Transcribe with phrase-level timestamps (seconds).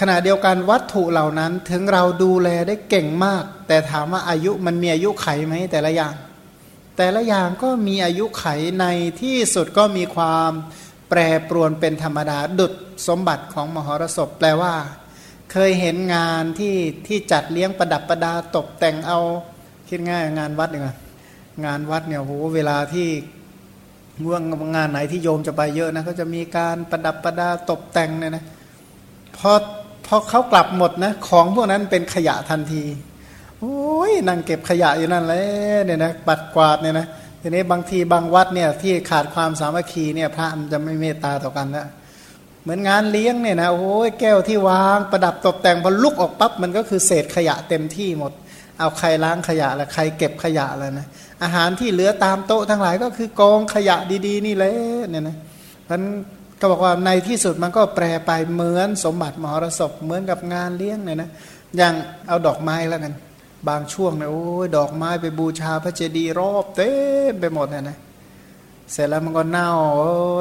[0.00, 6.14] ขณะเดียวกันวัตถุเหล่านั้นถึงเราดูแลได้เก่งมาก แต่ถามว่าอายุมันมีอายุไขไหมแต่ละอย่าง
[6.96, 8.46] แต่ละอย่างก็มีอายุไข
[8.80, 8.86] ใน
[9.20, 10.50] ที่สุดก็มีความ
[11.08, 11.18] แปร
[11.48, 12.72] ปรวนเป็นธรรมดาดุด
[13.08, 14.74] สมบัติของมหรสพแปลว่า
[15.52, 16.76] เคยเห็นงานที่
[17.06, 19.20] ที่จัดเลี้ยงประดับประดาตกแต่งเอา
[19.88, 20.82] คิดง่ายงานวัดเนี่ย
[21.64, 23.08] งานวัดเนี่ยโหเวลาที่
[24.30, 24.40] ว่า
[24.76, 28.44] งานไหนที่โยมจะไปเยอะนะก็จะมีการประดับประดาตกแต่งเนี่ยนะ
[29.38, 29.52] พอ
[30.06, 32.84] พอเขากลับหมดนะของพวกนั้นเป็นขยะทันที
[33.60, 35.44] โอ้ยนั่งเก็บขยะอยู่นั่นเลย
[35.84, 37.06] เนี่ยนะปัดกวาดเนี่ยนะ
[37.40, 41.86] ทีนี้บางทีบางวัดเนี่ยที่ขาดความสามัคคีเนี่ยพระมันจะไม่เมตตาต่อกันแล้ว
[42.62, 48.32] เหมือนงานเลี้ยงเนี่ยนะโอ้ยแก้วที่วางประดับตกแต่งพอลุกออกปั๊บมันก็คือเศษขยะเต็มที่หมด
[48.78, 51.06] เอาใครล้างขยะละใครเก็บขยะแล้วนะ
[51.42, 54.72] อาหารที่เหลือตามโต๊ะทั้งหลายก็คือกองขยะดี ๆ นี่เลย
[55.10, 55.36] เนี่ยนะ
[55.90, 56.00] มัน
[56.60, 61.30] ก็บอกว่าในที่สุดมันก็แปรไปเหมือนสมบัติมหรสพเหมือนกับงานเลี้ยงเนี่ยนะ
[61.76, 61.94] อย่าง
[62.28, 63.14] เอาดอกไม้แล้วกัน
[63.68, 66.90] บางช่วงเนี่ยโอ้ยดอกไม้ไปบูชาพระเจดีย์รอบเต็
[67.32, 67.98] มไปหมดเนี่ยนะ
[68.92, 69.70] เสร็จแล้วมันก็เน่า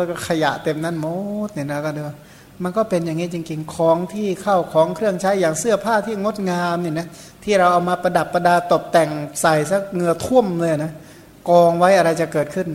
[0.10, 1.08] ก็ขยะเต็มนั้นหม
[1.48, 2.14] ดเนี่ยนะก็เด้อ
[2.64, 7.08] มันก็เป็นอย่างนี้จริงๆ ของที่เข้าของเครื่องใช้อย่างเสื้อผ้าที่งดงามเนี่ยนะ
[7.44, 9.10] ที่เราเอามาประดับประดาตกแต่ง
[9.42, 10.94] ใส่สักเงือท่วมเลยนะ
[11.50, 12.68] กองไว้อะไรจะเกิดขึ้น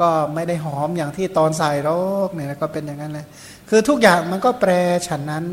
[0.00, 1.90] ก็ไม่ได้หอมอย่างที่ตอนใส่ร
[2.26, 3.26] กเนี่ยนะก็เป็นอย่างนั้นแหละ
[3.68, 4.70] คือทุกอย่างมันก็แปร
[5.08, 5.44] ฉันนั้น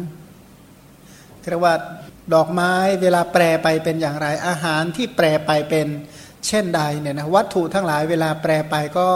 [1.50, 1.76] เรียกว่า
[2.34, 5.88] ดอกไม้เวลาแปรไปเป็นอย่างไร อาหารที่แปรไปเป็น
[6.48, 9.08] เช่นใดเนี่ยนะวัตถุทั้งหลายเวลาแปรไปก็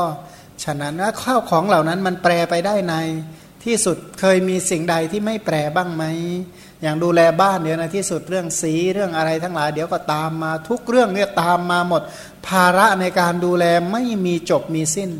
[0.63, 2.95] ฉะนั้นข้าวของเหล่านั้นมันแปรไปได้ใน
[3.63, 6.03] ที่สุดเคยมีสิ่งใดที่ไม่แปรบ้างไหม
[6.81, 12.01] อย่างดูแลบ้านเดี๋ยวนที่สุดเรื่องสีเรื่องอะไรทั้งหลาย เดี๋ยวก็ตามมาทุกเรื่องเนี่ยตามมาหมด
[12.47, 15.11] ภาระในการดูแลไม่มีจบมีสิ้น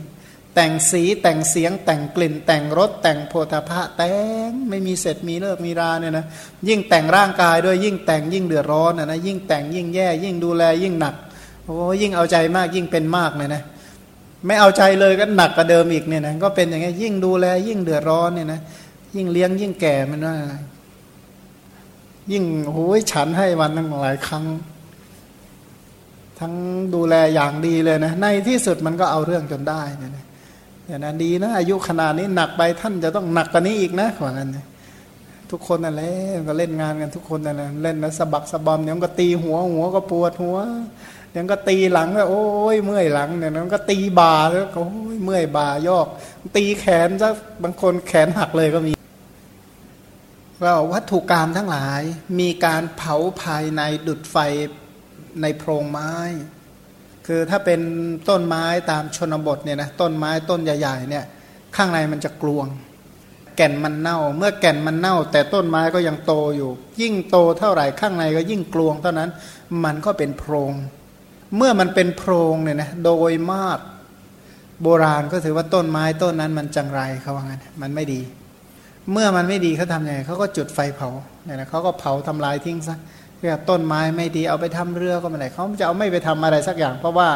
[0.55, 4.13] แต่งสีแต่งเสียงแต่งกลิ่น แต่งรสแต่งโพธาภะแต่
[4.47, 6.25] งไม่มีเสร็จมีเลิกมีราเนี่ยนะ
[6.67, 11.15] ยิ่งแต่งร่างกายด้วยยิ่งแต่งยิ่งเดือดร้อนนะนะยิ่งแต่งยิ่งแย่ยิ่งดูแลยิ่งหนัก
[11.65, 13.61] โอ้ยิ่งเอาใจมากยิ่งเป็นมากเลยนะ
[14.45, 18.59] ไม่เอาใจเลยก็หนักกว่าเดิมอีกเนี่ยนะก็เป็นอย่างงี้ยิ่งดูแลยิ่งเดือดร้อนเนี่ยนะ
[19.15, 20.35] ยิ่งเลี้ยงยิ่งแก่มันว่า
[22.31, 24.45] ยิ่งโอ้ยฉันให้วันตั้งหลายครั้ง
[26.39, 26.53] ทั้ง
[26.95, 30.25] ดูแลอย่างดีเลยนะ ในที่สุดมันก็เอาเรื่องจนได้เนี่ยนะ
[30.87, 34.49] อย่างนั้นดีนะอายุขนาดนี้หนักไปท่านจะต้องหนักกว่านี้อีกนะขวานั้น
[35.51, 36.13] ทุกคนนั่นแหละ
[36.47, 40.57] ก็เล่นงานกันทุกคนนั่นแหละเล่นแล้วสะบักสะบอมเนี่ยมันก็ตีหัวหัวก็ปวดหัว
[41.35, 46.07] ยังก็ตีหลังก็โอ้ยเมื่อยหลังเนี่ยมันก็ตีบ่าแล้วโอ้ยเมื่อยบ่ายอก
[46.55, 47.29] ตีแขนซะ
[47.63, 48.91] บางคนแขนหักเลยก็มี
[50.63, 52.01] ว่าวัตถุกรรมทั้งหลาย
[52.39, 54.37] มีการเผาภายในดุดไฟ
[55.41, 56.13] ในโพรงไม้
[57.27, 57.79] คือถ้าเป็น
[58.29, 61.25] ต้นไม้ตามชนบทเนี่ยนะต้นไม้ต้นใหญ่ๆเนี่ย
[61.75, 62.67] ข้างในมันจะกลวง
[63.55, 69.29] แก่นมันเน่า เมื่อแก่นมันเน่า แต่ต้นไม้ก็ยังโตอยู่ ยิ่งโตเท่าไหร่ข้างในก็ยิ่งกลวงเท่านั้น
[69.83, 70.73] มันก็เป็นโพรง
[71.55, 73.79] เมื่อมันเป็นโพรงเนี่ยนะโดยมาก
[74.81, 78.21] โบราณก็ถือว่าต้นไม้ต้นนั้นมันจังไรเขาว่างั้นมันไม่ดี
[79.11, 81.09] เมื่อมันไม่ดีเขาทำยังไงเขาก็จุดไฟเผา
[81.45, 82.97] เนี่ยนะเขาก็เผาทำลายทิ้งซะ
[83.39, 87.29] เรียกต้นไม้ไม่ดีเอาไปทำเรือก็ไม่ได้เขาจะเอาไม่ไปทำอะไรสักอย่าง เพราะว่า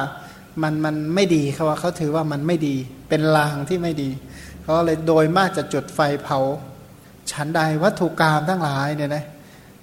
[0.64, 2.76] มันมันไม่ดีเขาว่าเขาถือว่ามันไม่ดี
[3.10, 4.10] เป็นลางที่ไม่ดี
[4.64, 6.40] เขาเลยโดยมากจะจุดไฟเผา
[7.32, 9.24] ฉันใดวัตถุกรรมทั้งหลายเนี่ยนะ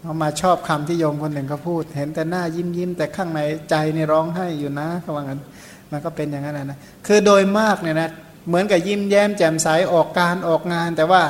[0.00, 3.41] เขามาชอบคำที่โยมคนหนึ่งเขาพูด เห็นแต่หน้ายิ้มยิ้มแต่ข้างใน
[3.71, 5.41] ใจในร้องไห้อยู่นะเขาว่างั้น
[5.91, 8.10] มันก็เป็นอย่างนั้นนะคือโดยมากเนี่ยนะ
[8.48, 11.22] เหมือนกับยิ้มแย้มแจ่มใสออกการออกงาน แต่ว่า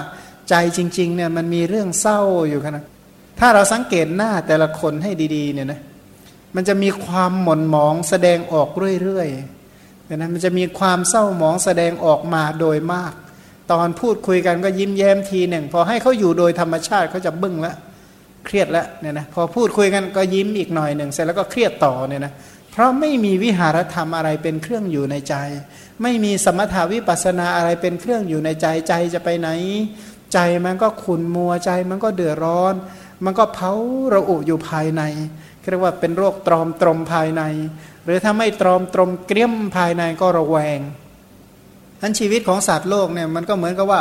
[0.49, 2.85] ใจจริงๆเนี่ยมันมีเรื่องเศร้าอยู่ขนาด
[3.41, 5.81] ถ้าเราสังเกตหน้าแต่ละคนให้ดีๆเนี่ยนะ
[6.57, 8.69] มันจะมีความหม่นหมองแสดงออก
[9.03, 13.13] เรื่อยๆเนี่ยนะมันจะมีความเศร้าหมองแสดงออกมาโดยมาก
[13.73, 17.75] ตอนพูดคุยกันก็ยิ้มแย้มทีหนึ่ง พอให้เขาอยู่โดยธรรมชาติเขาจะบึ้งละ
[18.45, 22.33] เครียดล้วเนี่ยนะพอพูดคุยกันก็ยิ้มอีกหน่อยหนึ่งเสร็จแล้วก็เครียดต่อเนี่ยนะ
[22.73, 25.35] เพราะไม่มีวิหารธรรมอะไรเป็นเครื่องอยู่ในใจ
[26.03, 29.49] ไม่มีสมถาวิปัสนาอะไรเป็นเครื่องอยู่ในใจใจจะไปไหน
[30.33, 32.75] ใจมันก็ขุนมัวใจมันก็เดือดร้อน
[33.25, 33.73] มันก็เผา
[34.15, 35.03] ระอุอยู่ภายใน
[35.71, 37.43] เรียกว่าเป็นโรคตรอมตรมภายใน
[38.05, 40.81] หรือถ้าไม่ตรอมตรมเกลี้ยมภายในก็ระแวง
[42.01, 44.01] ทั้นชีวิตของสัตว์โลกเนี่ยมันก็เหมือนกับว่า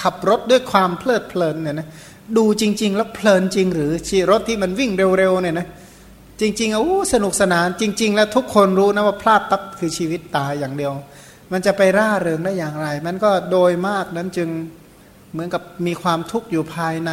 [0.00, 1.88] ขับรถด้วยความเพลิดเพลินเนี่ยนะ
[2.36, 5.66] ดูจริง ๆ แล้วเพลินจริง หรือชีรถที่มันวิ่งเร็วๆเนี่ยนะ
[6.40, 10.92] จริงๆโอ้สนุกสนานจริง ๆ แล้วทุกคนรู้นะว่าพลาดตับคือชีวิตตายอย่างเดียว
[11.52, 14.48] มันจะไปร่าเริงได้อย่างไร มันก็โดยมากนั้นจึง
[15.34, 17.12] เหมือนกับมีความทุกข์อยู่ภายใน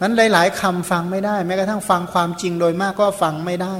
[0.00, 3.76] นั้นหลาย ๆคำฟังไม่ได้ แม้กระทั่งฟังความจริงโดยมากก็ฟังไม่ได้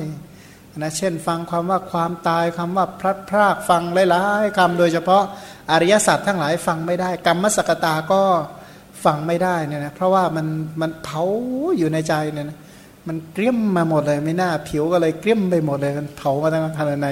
[0.77, 5.23] นะเช่น ฟังความว่าความตายคำว่าพลัดพรากฟังหลายๆคำโดยเฉพาะ
[5.71, 8.23] อริยสัจทั้งหลายฟังไม่ได้ กรรมสกตาก็
[9.05, 10.47] ฟังไม่ได้เนี่ยนะเพราะว่ามัน
[10.81, 11.23] มันเผา
[11.79, 12.59] อยู่ในใจเนี่ยนะ
[13.09, 17.09] มันเกลี้ยมมาหมดเลยไม่น่าผิวก็เลยเกลี้ยมไปหมดเลยมันเผามาทั้งภายใน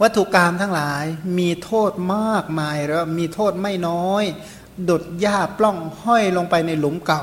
[0.00, 1.04] วัตถุกรรมทั้งหลาย
[1.38, 4.24] มีโทษมากมายแล้วมีโทษไม่น้อย
[4.88, 7.22] ดุดหญ้าปล้องห้อยลงไปในหลุมเก่า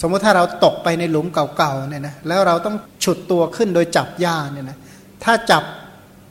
[0.00, 4.78] สมมติถ้าเราตกไปในหลุมเก่าๆเนี่ยนะแล้วเราต้องฉุดตัวขึ้นโดยจับหญ้าเนี่ยนะ
[5.24, 5.62] ถ้าจับ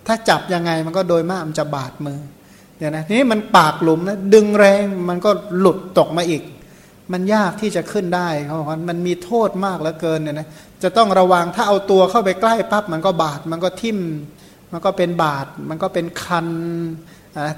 [0.07, 2.19] ถ้าจับยังไงมันก็โดยมากมันจะบาดมือ
[2.77, 6.43] เนี่ยนะทีนี้มันปากหลุมนะดึงแรงมันก็หลุดตกมาอีก
[7.13, 10.47] มันยากที่จะขึ้นได้เขาบอกว่ามันมีโทษมากเหลือเกินเนี่ยนะ
[10.83, 13.99] จะต้องระวังถ้าเอาตัวเข้าไปใกล้ปั๊บมันก็บาดมันก็ทิ่ม
[14.73, 16.47] มันก็เป็นบาดมันก็เป็นคัน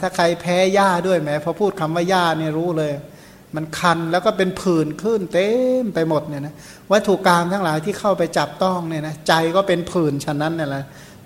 [0.01, 2.93] ถ้าใครแพ้หญ้าด้วยแหมพอพูดคำว่าหญ้าเนี่ยรู้เลย
[3.55, 5.49] มันคันแล้วก็เป็นผื่นขึ้นเต็
[5.83, 6.55] มไปหมดเนี่ยนะ
[6.91, 10.83] วัตถุกรรมทั้งหลายที่เข้าไปจับต้องเนี่ยนะใจก็เป็นผื่นฉะนั้นเนี่ยแหละ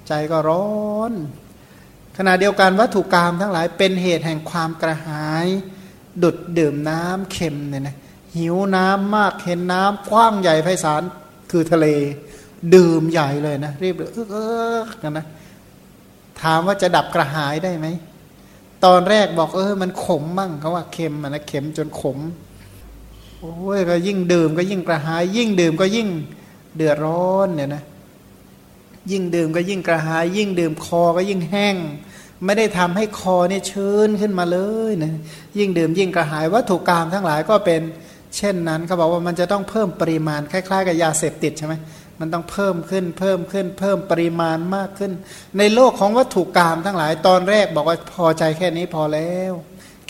[0.07, 1.13] ใจก็ร้อน
[2.17, 5.47] ขณะเดียวกันวัตถุกรรมทั้งหลายเป็นเหตุแห่งความกระหาย
[6.23, 7.95] ดุดดื่มน้ำเค็มเนี่ยนะ
[8.35, 11.01] หิวน้ำมากเห็นน้ำกว้างใหญ่ไพศาล
[11.51, 11.87] คือทะเล
[12.75, 14.35] ดื่มใหญ่เลยนะรีบเออเอ
[14.77, 15.25] อกันนะ
[16.41, 17.87] ถามว่าจะดับกระหายได้ไหม
[18.85, 22.17] ตอนแรกบอกเออมันขมบ้างเขาว่าเค็มมันนะเค็มจนขม
[23.39, 26.07] โอ้ยก็ยิ่งดื่มก็ยิ่งกระหาย ยิ่งดื่มก็ยิ่ง
[26.75, 27.83] เดือดร้อนเนี่ยนะ
[29.11, 31.75] ยิ่งดื่มก็ยิ่งกระหาย ยิ่งดื่มคอก็ยิ่งแห้ง
[32.45, 34.57] ไม่ได้ทำให้คอเนี่ยชื้นขึ้นมาเล
[34.89, 35.13] ยนะ
[35.57, 37.81] ยิ่งดื่มยิ่งกระหายวัตถุกรรมทั้งหลายก็เป็น
[38.37, 41.73] เช่นนั้นเขาบอกว่ามันจะต้องเพิ่มปริมาณคล้ายๆ กับยาเสพติดใช่ไหม
[42.19, 45.11] มันต้องเพิ่มขึ้นเพิ่มขึ้น เพิ่มปริมาณมากขึ้น
[45.57, 49.53] ในโลกของวัตถุกรรมทั้งหลายตอนแรกบอกว่าพอใจแค่นี้พอแล้ว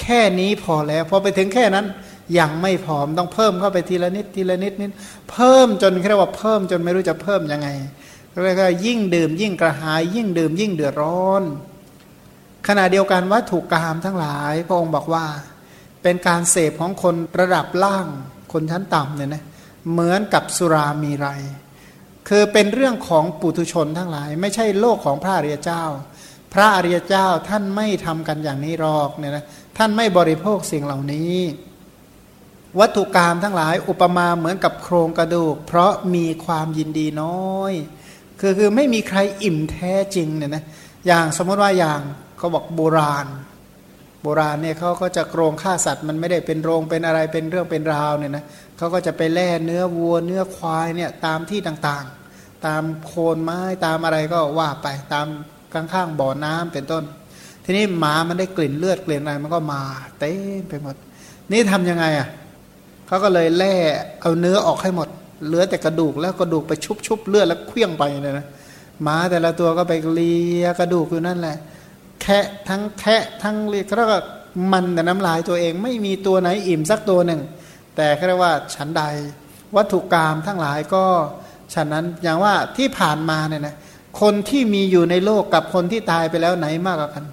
[0.01, 1.85] แค่นี้พอแล้วพอไปถึงแค่นั้น
[2.39, 4.91] ยังไม่พอมต้องเพิ่มเข้าไปทีละนิดทีละนิดนิด
[5.31, 7.67] เพิ่มจนเรียกว่าเพิ่มจนไม่รู้จะเพิ่มยังไง
[8.44, 11.44] เรียกว่ายิ่งดื่ม ยิ่งกระหาย ยิ่งดื่ม ยิ่งเดือดร้อน
[12.67, 15.25] ขณะเดียวกันวัตถุกรรมทั้งหลาย พระองค์บอกว่า
[16.03, 18.07] เป็นการเสพของคนระดับล่าง
[18.53, 19.44] คนชั้นต่ำเนี่ยนะ
[19.91, 21.27] เหมือนกับสุรามีไร
[22.29, 25.83] คือเป็นเรื่องของปุถุชนทั้งหลาย ไม่ใช่โลกของพระอริยเจ้า
[26.53, 29.45] พระอริยเจ้าท่านไม่ทำกันอย่างนี้หรอกเนี่ยนะ
[29.77, 31.35] ท่านไม่บริโภคสิ่งเหล่านี้
[32.79, 37.73] วัตถุกรรมทั้งหลาย อุปมาเหมือนกับโครงกระดูก เพราะมีความยินดีน้อย
[38.39, 40.63] คือคือไม่มีใครอิ่มแท้จริงเนี่ยนะ
[41.07, 42.01] อย่างสมมติว่าอย่าง
[42.37, 43.27] เขาบอกโบราณ
[44.23, 48.43] โบราณเนี่ยเขาก็จะโกรงฆ่าสัตว์มันไม่ได้เป็นโรงเป็นอะไรเป็นเรื่องเป็นราวเนี่ยนะ
[48.77, 52.05] เขาก็จะไปแล่เนื้อวัวเนื้อควายเนี่ยตามที่ต่าง
[52.65, 55.27] ตามโคนไม้ตามอะไรก็ว่าไปตาม
[55.73, 57.03] ข้างๆบ่อน้ำเป็นต้น
[57.65, 59.81] ทีนี้หมามันได้กลิ่นเลือดกลิ่นอะไรมันก็มา
[60.19, 60.95] เต้มไปหมด
[61.51, 62.27] นี่ทํำยังไงอะ
[63.07, 63.75] เขาก็เลยแล่
[64.21, 65.07] เอาเนื้อออกให้หมด
[65.45, 68.45] เหลือแต่กระดูกแล้วกระดูกไปชุบชุบเลือดแล้วเคลี้ยงไปเลยนะ
[69.03, 71.57] หมาแต่ละตัวก็ไปเลียกระดูกอยู่นั่นแหละ
[72.21, 74.17] แคะทั้งแคะทั้งเลียแล้วก็
[74.71, 77.41] มันแต่น้ำลายตัวเองไม่มีตัวไหนอิ่มสักตัวหนึ่ง
[77.95, 79.03] แต่แค่ว่าฉันใด
[79.75, 81.03] วัตถุกรรมทั้งหลายก็
[81.74, 83.75] ฉะนั้นอย่างว่าที่ผ่านมาเนี่ยนะ
[84.21, 87.25] คนที่มีอยู่ในโลกกับคนที่ตายไปแล้วไหนมากกว่ากัน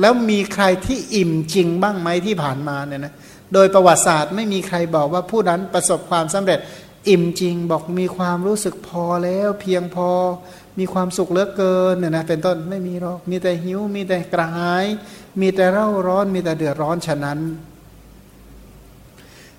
[0.00, 3.14] แล้วมีใครที่อิ่มจริงบ้างไหมที่ผ่านมาเนี่ยนะ
[3.54, 6.58] โดยประวัติศาสตร์ไม่มีใครบอกว่าผู้นั้นประสบความสำเร็จ
[7.08, 10.08] อิ่มจริงบอกมีความรู้สึกพอแล้วเพียงพอ
[10.78, 14.84] มีความสุขเหลือเกินเนี่ยนะเป็นต้นไม่มีหรอกมีแต่หิว มีแต่กระหาย
[15.40, 17.38] มีแต่เร่าร้อน มีแต่เดือดร้อนฉะนั้น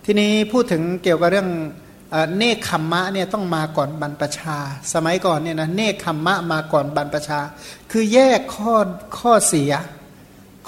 [0.05, 1.49] ทีนี้พูดถึงเกี่ยวกับเรื่อง
[2.37, 4.57] เนคขมมะเนี่ยต้องมาก่อนบรรพชา
[4.93, 7.39] สมัยก่อนเนี่ยนะเนคขมมะมาก่อนบรรพชา
[7.91, 8.75] คือแยกข้อ
[9.19, 9.71] ข้อเสีย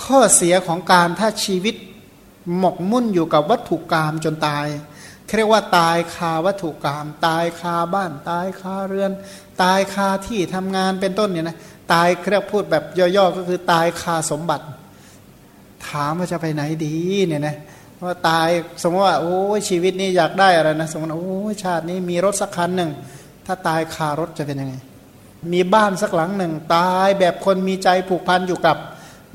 [0.04, 1.76] ข้อเสียของการถ้าชีวิต
[2.58, 4.68] หมกมุ่นอยู่กับวัตถุกรรมจนตาย
[5.38, 9.12] เรียกว่าตายคาวัตถุกรรมตายคาบ้าน ตายคาเรือน
[9.64, 11.58] ตายคาที่ทำงานเป็นต้นเนี่ยนะ
[11.94, 12.84] ตายเรียกพูดแบบ
[13.16, 14.66] ย่อๆก็คือตายคาสมบัติ
[15.88, 16.96] ถามว่าจะไปไหนดี
[17.28, 17.56] เนี่ยนะ
[18.06, 18.50] ว่าตาย
[18.84, 19.36] สมมติว่าโอ้
[19.70, 21.30] ชีวิตนี้อยากได้อะไรนะสมมติโอ้
[21.64, 22.92] ชาตินี้มีรถสักคันหนึ่ง
[23.46, 24.76] ถ้าตายคารถจะเป็นยังไง
[25.54, 28.78] มีบ้านสักหลังหนึ่ง ตายแบบคนมีใจผูกพันอยู่กับ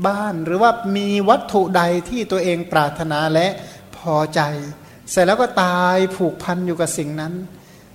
[0.06, 3.48] บ้าน หรือว่ามีวัตถุใดที่ตัวเองปรารถนาและ
[3.96, 4.40] พอใจ
[5.10, 7.32] เสร็จแล้วก็ตายผูกพันอยู่กับสิ่งนั้น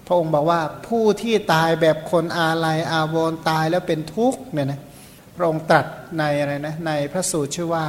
[0.05, 4.81] พระองค์บอกว่าผู้ที่ตายแบบคนอาลัยอาวรตายแล้วเป็นทุกข์เนี่ยนะ
[5.35, 5.85] พระองค์ตรัส
[6.19, 7.85] ในอะไรนะในพระสูตรชื่อว่า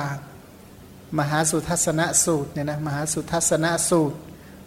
[1.19, 4.19] มหาสุทัศนสูตรเนี่ยนะมหาสุทัศนสูตร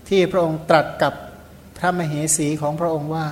[0.09, 1.13] ที่พระองค์ตรัสกับ
[1.77, 3.25] พระมเหสีของพระองค์ว่า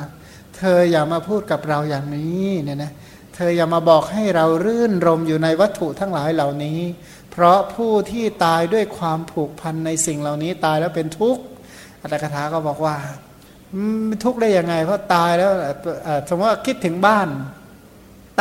[0.57, 2.91] เธออย่ามาพูดกับเราอย่างนี้เนี่ยนะ
[3.35, 6.79] เธออย่ามาบอกให้เรารื่นรมอยู่ในวัตถุทั้งหลายเหล่านี้
[7.31, 11.43] เพราะผู้ที่ตายด้วยความผูกพันในสิ่งเหล่านี้ตายแล้วเป็นทุกข์
[12.01, 12.95] อัตถกถาก็บอกว่า
[14.23, 15.51] ทุกข์ได้ยังไงเพราะตายแล้ว
[16.29, 17.27] สมมติว่าคิดถึงบ้าน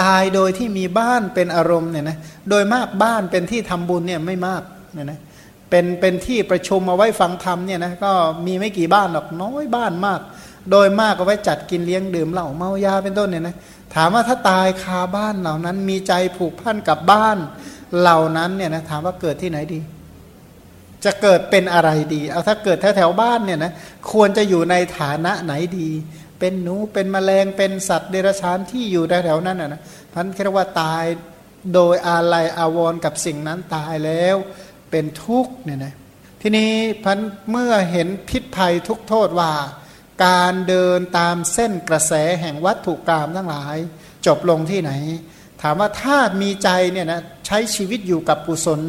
[0.01, 2.17] ตายโดยที่มีบ้านเป็นอารมณ์เนี่ยนะ
[2.51, 5.19] โดยมากบ้านเป็นที่ทำบุญเนี่ยไม่มากเนี่ยนะ
[5.71, 8.13] เป็นเป็นที่ประชุมมาไว้ฟังธรรมเนี่ยนะก็
[8.47, 10.21] มีไม่กี่บ้านหรอกน้อยบ้านมาก
[10.71, 13.57] โดยมากก็ไว้จัดกินเลี้ยงดื่มเหล้าเมายาเป็นต้นเนี่ยนะ
[13.95, 17.39] ถามว่าถ้าตายคาบ้านเหล่านั้น มีใจผูกพันกับบ้าน
[17.99, 19.81] เหล่านั้นเนี่ยนะถามว่าเกิดที่ไหนดี
[21.05, 23.73] จะเกิดเป็นอะไรดี เอาถ้าเกิดแถวแถวบ้านเนี่ยนะ
[24.13, 25.89] ควรจะอยู่ในฐานะไหนดี
[26.45, 29.83] เป็นหนูเป็นแมลงเป็นสัตว์เดรัจฉานที่อยู่แถวๆนั้นนะนะ
[30.13, 31.05] พันเรียกว่าตาย
[31.75, 34.37] โดยอาลัยอาวรกับสิ่งนั้นตายแล้ว
[34.91, 35.95] เป็นทุกข์เนี่ยนะ
[36.41, 36.73] ทีนี้
[37.05, 37.19] พัน
[37.51, 39.53] เมื่อเห็นพิษภัยทุกโทษว่า
[40.25, 43.77] การเดินตามเส้นกระแสแห่งวัตถุกรรมทั้งหลาย
[44.27, 44.93] จบลงที่ไหน
[45.63, 48.81] ถามว่าถ้ามีใจเนี่ยนะใช้ชีวิตอยู่กับกุศล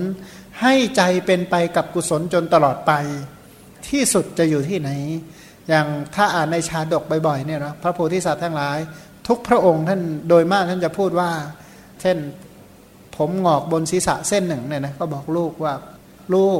[0.61, 2.91] ให้ใจเป็นไปกับกุศลจนตลอดไป
[3.87, 4.91] ที่สุดจะอยู่ที่ไหน
[5.69, 8.77] อย่างถ้าอ่านในชาดกบ่อยๆเนี่ยนะพระโพธิสัตว์ทั้งหลาย
[9.27, 11.29] ทุกพระองค์ท่านโดยมากท่านจะพูดว่า
[12.01, 12.17] เช่น
[13.15, 15.73] ผมงอกบนศีรษะเส้นหนึ่งเนี่ยนะก็บอกลูกว่า
[16.33, 16.59] ลูก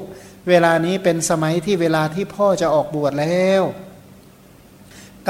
[0.50, 3.64] เวลานี้เป็นสมัยที่เวลาที่พ่อจะออกบวชแล้ว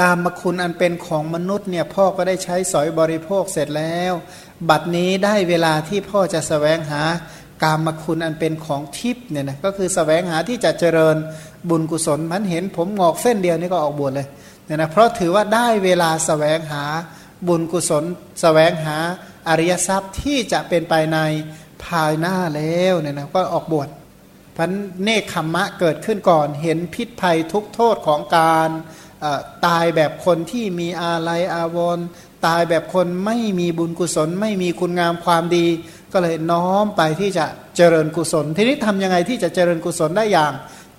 [0.00, 4.12] กามมคุณอันเป็นของมนุษย์เนี่ยพ่อก็ได้ใช้สอยบริโภคเสร็จแล้ว
[4.68, 7.02] บัดนี้ได้เวลาที่พ่อจะสแสวงหา
[7.62, 11.16] กามมคุณอันเป็นของทิพย์เนี่ยนะก็คือสแสวงหาที่จะเจริญ
[11.68, 14.26] บุญกุศลมันเห็นผมงอกเส้นเดียวนี่ก็ออกบวชเลย
[14.64, 16.84] เนี่ยนะเพราะถือว่าได้เวลาสแสวงหา
[17.48, 18.08] บุญกุศลส
[18.42, 18.96] แสวงหา
[19.48, 21.18] อริยทรัพย์ที่จะเป็นไปใน
[21.84, 23.88] ภายหน้าแล้วเนี่ยนะก็ออกบวช
[24.56, 24.70] พัน
[25.02, 28.68] เนคขมมะเกิดขึ้นก่อน เห็นพิษภัยทุกโทษของการ
[29.66, 32.06] ตายแบบคนที่มีอาลัยอาวรณ์
[32.46, 35.66] ตายแบบคนไม่มีบุญกุศล ไม่มีคุณงามความดี
[36.14, 40.52] ก็เลยน้อมไปที่จะเจริญกุศล ทีนี้ทำยังไงที่จะเจริญกุศลได้อย่าง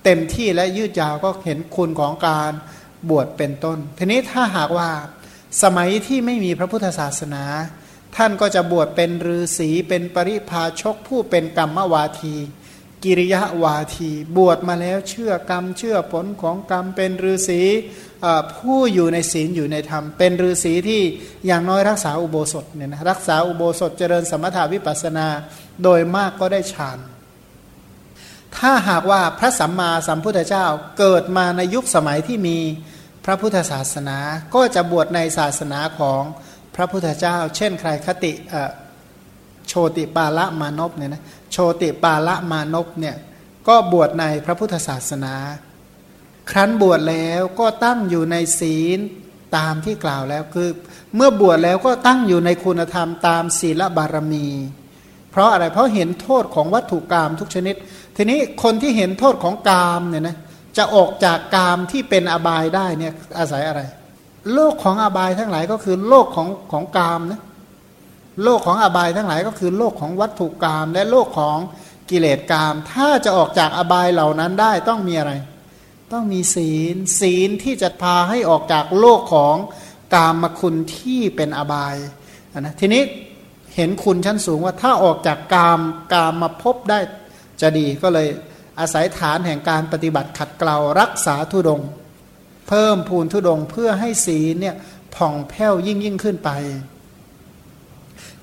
[0.03, 2.51] เต็มที่และยืดยาวก็เห็นคุณของการ
[3.10, 4.89] บวชเป็นต้น ทีนี้ถ้าหากว่า
[5.63, 7.43] สมัยที่ไม่มีพระพุทธศาสนา
[8.15, 12.36] ท่านก็จะบวชเป็นฤาษีเป็นปริพาชกผู้เป็นกรรมวาที
[13.03, 17.62] กิริยะวาที บวชมาแล้วเชื่อกรรมเชื่อผลของกรรมเป็นฤาษี
[18.55, 21.01] ผู้อยู่ในศีลอยู่ในธรรม เป็นฤาษีที่
[21.48, 25.27] อย่างน้อยรักษาอุโบสถเนี่ยนะรักษาอุโบสถเจริญสมถาวิปัสนา
[25.84, 27.00] โดยมากก็ได้ฌาน
[28.58, 30.65] ถ้าหากว่าพระสัมมาสัมพุทธเจ้า
[31.00, 32.58] เกิดมาในยุคสมัยที่มี
[33.25, 34.17] พระพุทธศาสนา
[34.55, 36.22] ก็จะบวชในศาสนาของ
[36.75, 38.32] พระพุทธเจ้า เช่นใครคติ
[39.67, 43.15] โชติปาละมานพเนี่ยนะโชติปาละมานพเนี่ย
[43.67, 45.34] ก็บวชในพระพุทธศาสนา
[46.51, 48.99] ครั้นบวชแล้วก็ตั้งอยู่ในศีล
[49.57, 50.69] ตามที่กล่าวแล้วคือ
[51.15, 54.47] เมื่อบวชแล้วก็ตั้งอยู่ในคุณธรรมตามศีลบารมี
[55.31, 57.75] เพราะอะไรเพราะเห็นโทษของวัตถุกรรมทุกชนิด
[58.15, 60.37] ทีนี้คนที่เห็นโทษของกามเนี่ยนะ
[60.77, 63.81] จะออกจากกามที่เป็นอบายได้เนี่ยอาศัยอะไร
[64.53, 67.41] โลกของอบายทั้งหลายก็คือโลกของของกามนะ
[68.43, 71.57] โลกของอบายทั้งหลายก็คือโลกของวัตถุกรรมและโลกของ
[72.09, 75.31] กิเลสกรรมถ้าจะออกจากอบายเหล่านั้นได้ต้องมีอะไร
[76.13, 79.55] ต้องมีศีล ศีลที่จะพาให้ออกจากโลกของ
[80.13, 81.95] กามมคุณที่เป็นอบาย
[82.59, 83.03] นะทีนี้
[83.75, 85.79] เห็นคุณชั้นสูงว่าถ้าออกจากกาม
[86.13, 87.00] กามมาพบได้
[87.62, 88.27] จะดีก็เลย
[88.79, 91.81] อาศัยฐานแห่งการปฏิบัติขัดเกลารักษาทุดง
[92.67, 94.75] เพิ่มพูนทุดงเพื่อให้สีลเนี่ย
[95.15, 96.50] ผ่องแผ้วยิ่งยิ่งขึ้นไป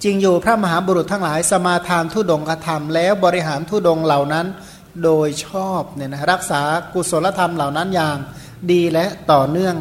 [0.03, 4.47] จริงอยู่พระมหาบุรุษทั้งหลายสมาทานทุดงกระทำแล้วบริหารทุดงเหล่านั้น
[5.05, 6.61] โดยชอบเนี่ยนะรักษา
[6.95, 8.17] กุศลธรรมเหล่านั้นอย่าง
[8.73, 9.77] ดีและต่อเนื่อง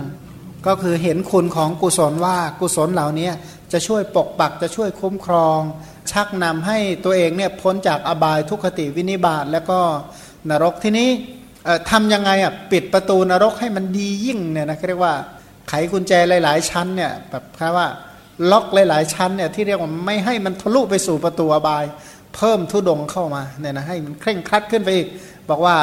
[0.67, 3.29] ก็คือเห็นคุณของกุศลว่ากุศลเหล่านี้
[3.71, 5.59] จะช่วยปกปักจะช่วยคุ้มครอง
[6.11, 9.79] ชักนำให้ตัวเองเนี่ยพ้นจากอบายทุกขติวินิบาตแล้วก็
[10.49, 11.09] นรกที่นี้
[11.89, 15.15] ทำยังไงอะปิดประตูนรกให้มันดียิ่งเนี่ยนะเรียกว่า
[15.69, 16.11] ไขกุญแจ
[16.43, 17.87] หลาย ๆ ชั้นเนี่ยแบบคว่า
[18.51, 21.83] ล็อกหลาย ๆ ชั้นเนี่ยที่เรียกว่าไม่ให้มันทะลุไปสู่ประตูอบาย
[22.35, 25.07] เพิ่มทุดงเข้ามาเนี่ยนะให้มันเคร่งครัดขึ้นไปอีก
[25.49, 25.77] บอกว่า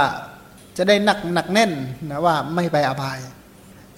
[0.76, 1.72] จะได้หนักหนักแน่น
[2.10, 3.18] นะว่าไม่ไปอบาย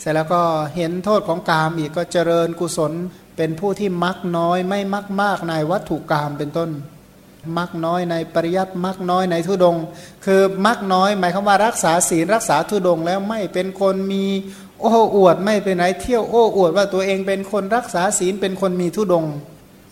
[0.00, 0.42] เสร็จแล้วก็
[0.76, 2.92] เห็นโทษของกามอีกก็เจริญกุศล
[3.37, 6.71] เป็นผู้ที่มักน้อยไม่มักมากในวัตถุกรรมเป็นต้น
[7.59, 9.76] มักน้อยในปริยัติมักน้อยในทุดง
[10.25, 14.25] คือมักน้อยหมายความว่ารักษาศีลรักษาทุดงแล้วไม่เป็นคนมี
[14.80, 19.25] โอ้อวดไม่เป็นไหนเที่ยวโอ้อวดว่าตัวเองเป็นคนรักษาศีลเป็นคนมีทุดง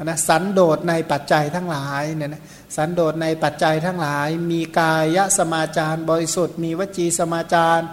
[0.05, 2.43] นะสันโดษในปัจจัยทั้งหลายเนี่ยนะ
[2.77, 7.85] สันโดษในปัจจัยทั้งหลาย มีกายสมาจารบริสุทธิ์ มีวจีสมาจาร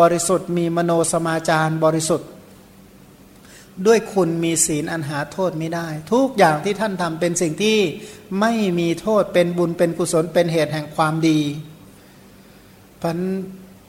[0.00, 2.28] บริสุทธิ์ มีมโนสมาจารบริสุทธิ์
[3.86, 7.78] ด้วยคุณมีศีลอันหาโทษไม่ได้ ทุกอย่างที่ท่านทำเป็นสิ่งที่
[8.40, 11.40] ไม่มีโทษเป็นบุญเป็นกุศลเป็นเหตุแห่งความดี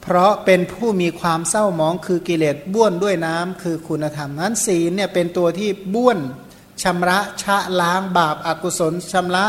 [0.02, 6.18] เพราะเป็นผู้มีความเศร้าหมองคือกิเลสบ้วนด้วยน้ำคือคุณธรรมนั้นศีลเนี่ยเป็นตัวที่บ้วน
[6.82, 9.44] ชำระชะล้างบาปอากุศลชำระ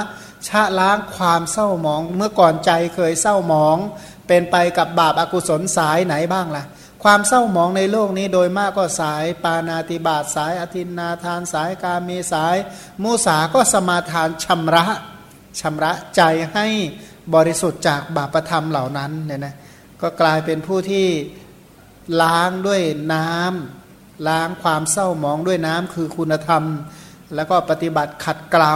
[0.47, 3.77] ชะล้างความเศร้าหมอง เมื่อก่อนใจเคยเศร้าหมอง
[4.27, 6.63] เป็นไปกับบาปอากุศลสายไหนบ้างล่ะ
[7.03, 12.55] ความเศร้าหมองในโลกนี้โดยมากก็สาย ปานาติบาตสายอธินนาทานสายกาเมสาย
[13.03, 14.85] มุสาก็สมาทานชำระ
[15.59, 16.21] ชำระใจ
[16.53, 16.67] ให้
[17.33, 19.55] บริสุทธิ์จากบาปธรรมเหล่านั้นเนี่ยนะ
[20.01, 21.07] ก็กลายเป็นผู้ที่
[22.21, 22.81] ล้างด้วย
[23.13, 26.63] น้ำล้างความเศร้าหมองด้วยน้ำคือคุณธรรม
[27.35, 28.73] แล้วก็ปฏิบัติขัดเกลา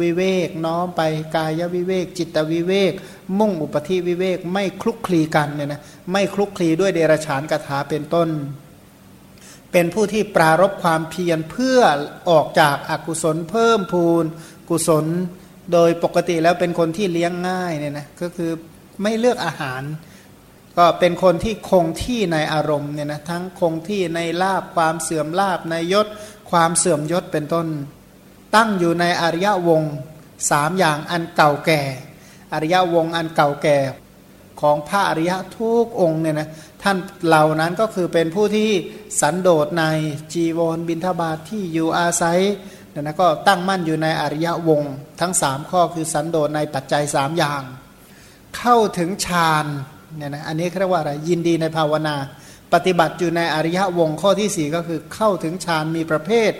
[0.00, 1.02] วิเวก น้อมไป
[1.34, 2.92] กายวิเวก จิตวิเวก
[3.38, 5.80] มุ่งอุปธิวิเวก ไม่คลุกคลีกันเนี่ยนะ
[6.12, 8.28] ไม่คลุกคลีด้วยเดรฉานกถาเป็นต้น
[9.72, 11.80] เป็นผู้ที่ปรารบความเพียรเพื่อ
[12.30, 14.24] ออกจากอากุศลเพิ่มพูน
[14.70, 15.06] กุศล
[15.72, 18.50] โดยปกติแล้วเป็นคนที่เลี้ยงง่ายเนี่ยนะก็คือ
[19.02, 19.82] ไม่เลือกอาหาร
[20.78, 26.06] ก็เป็นคนที่คงที่ในอารมณ์เนี่ยนะทั้งคงที่ในลาบความเสื่อมลาบในยศ
[26.50, 27.66] ความเสื่อมยศเป็นต้น
[28.56, 29.82] ตั้งอยู่ในอริยวง
[30.50, 31.82] สามอย่างอันเก่าแก่
[32.52, 33.78] อริยวงอันเก่าแก่
[34.60, 36.48] ของพระอริยะทุกองค์เนี่ยนะ
[36.82, 38.70] ท่านเหล่านั้นก็คือเป็นผู้ที่
[39.20, 39.84] สันโดษใน
[40.32, 42.38] จีวรบินทบาทที่อยู่อาศัย
[42.90, 44.82] เนี่ยนะก็ตั้งมั่นอยู่ในอริยวง
[45.20, 47.62] ทั้งสามข้อคือสันโดษในปัจจัยสามอย่าง
[48.56, 49.66] เข้าถึงฌาน
[50.16, 52.16] เนี่ยนะอันนี้เรียกว่าอะไรยินดีในภาวนา
[52.72, 56.50] ปฏิบัติอยู่ในอริยวงข้อที่สี่ก็คือเข้าถึงฌานมีประเภท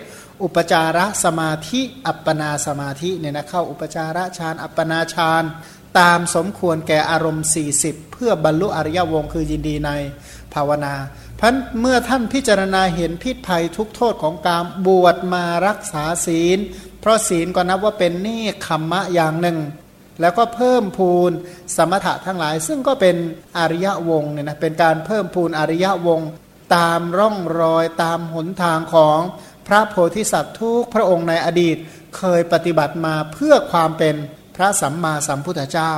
[0.43, 5.43] อุปจารสมาธิอัปปนาสมาธิเนี่ยนะเข้าอุปจารฌานอัปปนาฌาน
[5.99, 7.45] ตามสมควรแก่อารมณ์
[7.79, 9.91] 40 เพื่อบรรลุอริยวงคือยินดีใน
[10.53, 10.95] ภาวนา
[11.39, 16.57] พันเมื่อท่านพิจารณาเห็นพิษภัยทุกโทษของการบวชมารักษาศีล
[16.99, 19.57] เพราะศีลก็นับว่าเป็นนี่ขมมะอย่างหนึ่ง
[20.21, 21.31] แล้วก็เพิ่มพูน
[21.77, 23.15] สมถะทั้งหลาย ซึ่งก็เป็น
[23.57, 26.21] อริยวงเนี่ยนะเป็นการเพิ่มพูนอริยวง
[26.75, 29.19] ตามร่องรอยตามหนทางของ
[29.67, 31.77] พระโพธิสัตว์ทุกพระองค์ในอดีต
[32.17, 34.15] เคยปฏิบัติมาเพื่อความเป็น
[34.55, 35.93] พระสัมมาสัมพุทธเจ้า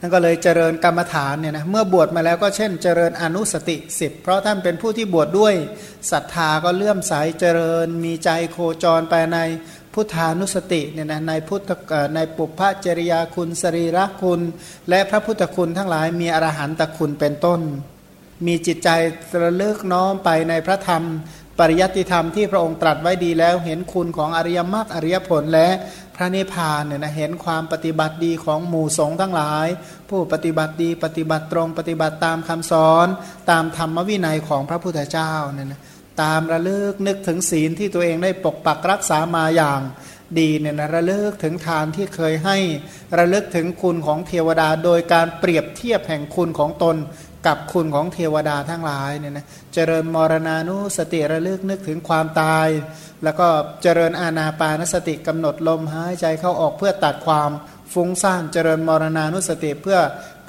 [0.00, 5.54] นั่นก็เลยเจริญกรรมฐานเนี่ยนะเมื่อบวชมาแล้วก็เช่น เจริญอนุสติสิบเพราะท่านเป็นผู้ที่บวชดด้วย
[6.10, 9.38] ศรัทธาก็เลื่อมใสเจริญมีใจโคจรไปใน
[9.98, 11.70] พุทธานุสติเนี่ยนะในพุทธ
[12.14, 14.40] ในปุพพจริยาคุณสรีระคุณ
[14.88, 17.60] และพระพุทธคุณทั้งหลายมีอรหันตคุณเป็นต้น
[18.46, 18.88] มีจิตใจ
[19.42, 21.02] ระลึกน้อมไปในพระธรรม
[21.58, 25.68] ปริยัติธรรมที่พระองค์ตรัสไว้ดีแล้วเห็นคุณของอริยมรรคอริยผลและ
[26.16, 29.66] พระนิพพานเนี่ยนะเห็นความปฏิบัติดีของหมู่สงฆ์ทั้งหลาย
[30.10, 33.06] ผู้ปฏิบัติดีปฏิบัติตรงปฏิบัติตามคำสอน
[33.50, 35.80] ตามธรรมวินัยของพระพุทธเจ้าเนี่ยนะ
[36.22, 39.80] ตามระลึกนึกถึงศีลที่ตัวเองได้ปกปักรักษามาอย่าง
[40.38, 42.56] ดีเนี่ยนะระลึกถึงทานที่เคยให้
[43.18, 46.96] ระลึกถึงคุณของเทวดา โดยการเปรียบเทียบแห่งคุณของตน
[47.46, 52.68] กับคุณของเทวดาทั้งหลายเนี่ยนะเจริญมรณานุสติระลึกนึกถึงความตาย
[53.24, 53.46] แล้วก็
[53.82, 57.50] เจริญอาณาปานสติกำหนดลมหายใจเข้าออกเพื่อตัดความ
[57.92, 59.98] ฟุ้งซ่านเจริญมรณานุสติเพื่อ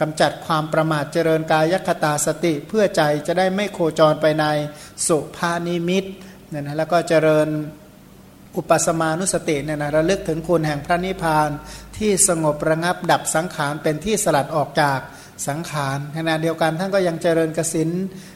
[0.02, 4.46] กำจัดความประมาทเจริญกายคตาสติเพื่อใจจะได้ไม่โคจรไปใน
[5.08, 6.06] สุภานิมิต
[6.50, 7.48] เนี่ยนะแล้วก็เจริญ
[8.58, 11.50] อุปสมานุสติเนี่ยนะระลึกถึงคุณแห่งพระนิพพาน
[11.98, 15.00] ที่สงบระงับดับสังขารเป็นที่สลัดออกจาก
[15.48, 17.90] สังขารขณะเดียวกันท่านก็ยังเจริญกสิน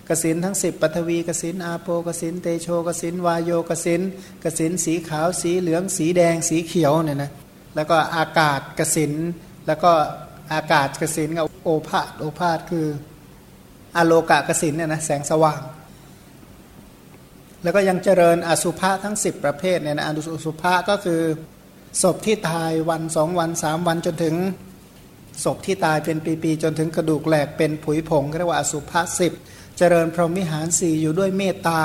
[0.10, 4.02] กสินทั้ง 10ปฐวีกสินอาโปกสินเตโชกสินวายโยกสิน
[4.44, 7.32] กสินสีขาวสีเหลืองสีแดงสีเขียวเนี่ยนะ
[7.76, 9.14] แล้วก็อากาศกสิน
[9.68, 9.92] แล้วก็
[10.54, 12.88] อากาศกสินกับโอภาษโอภาษคือ
[13.96, 15.62] อโลกะกสินเนี่ยนะแสงสว่าง
[17.64, 20.12] แล้วก็ยังเจริญอสุภะทั้ง 10 ประเภทเนี่ยนะอ
[20.46, 21.22] สุภะก็คือ
[22.02, 24.36] ศพที่ตายวันสองวันสามวันจนถึง
[25.44, 29.34] ศพที่ตายเป็นปีๆจนถึงกระดูกแหลกเป็นผุยผงเรียกว่าอสุภะสิบ
[29.78, 31.84] เจริญพรหมิหารสี่อยู่ด้วยเมตตา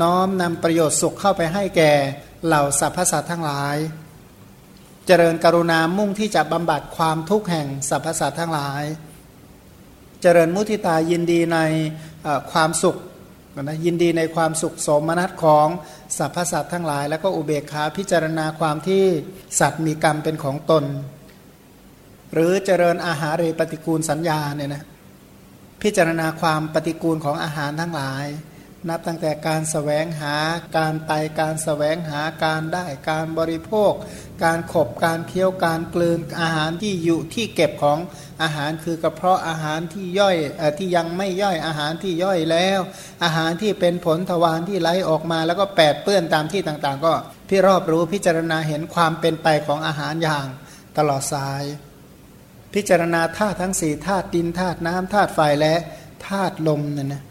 [0.00, 1.92] น้อมนำประโยชน์สุขเข้าไปให้แก่
[2.46, 3.76] เหล่าสรรพสัตว์ทั้งหลาย
[5.12, 8.82] เจริญกรุณามุ่งที่จะบำบัดความทุกข์แห่งสรรพสัตว์ทั้งหลาย
[10.22, 11.58] เจริญมุทิตายินดีใน
[12.52, 12.96] ความสุข
[13.62, 15.66] นะยินดีในความสุขสมนัตของ
[16.18, 19.04] สรรพสัตว์ทั้งหลาย แล้วก็อุเบกขาพิจารณาความที่
[19.60, 20.84] สัตว์มีกรรมเป็นของตน
[22.32, 24.84] หรือเจริญอาหารเรปฏิกูลสัญญาเนี่ยนะ
[25.82, 28.26] พิจารณาความปฏิกูลของอาหารทั้งหลาย
[28.88, 30.36] นับตั้งแต่การสแสวงหา
[30.78, 33.92] การไปการสแสวงหาการได้การบริโภค
[34.44, 37.98] การขบการเคี้ยวการกลืนอาหารที่อยู่ที่เก็บของ
[38.42, 42.80] อาหารคือกระเพาะอาหารที่ย่อยอที่ยังไม่ย่อยอาหารที่ย่อยแล้ว
[43.24, 47.12] อาหารที่เป็นผลทวารที่ไหลออกมา แล้วก็แปดเปื้อนตามที่ต่างๆ ก็
[47.48, 50.46] พี่รอบรู้พิจารณาเห็นความเป็นไปของอาหารอย่าง
[50.98, 51.64] ตลอดสาย
[52.74, 55.74] พิจารณาธาตุทั้งสี่ธาตุดินธาตุน้ำธาตุไฟและ
[56.26, 57.22] ธาตุลมเนี่ยนะ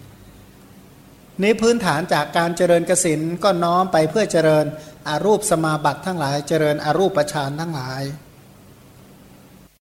[1.43, 4.65] นี้พื้นฐานจากการเจริญกสินก็น้อมไปเพื่อเจริญ
[5.07, 8.01] อารูปสมาบัติทั้งหลาย เจริญอารูปฌานทั้งหลาย